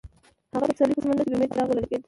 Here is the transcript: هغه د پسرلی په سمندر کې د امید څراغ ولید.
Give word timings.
هغه 0.53 0.65
د 0.67 0.69
پسرلی 0.73 0.95
په 0.97 1.03
سمندر 1.03 1.23
کې 1.25 1.31
د 1.31 1.35
امید 1.37 1.51
څراغ 1.53 1.67
ولید. 1.69 1.91